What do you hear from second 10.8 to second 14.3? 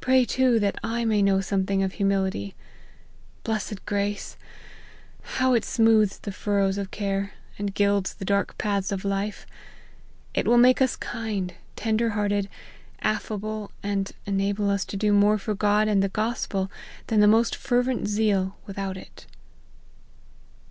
us kind, tender hearted, Affable, and